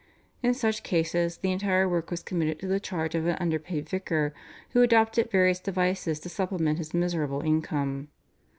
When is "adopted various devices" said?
4.81-6.19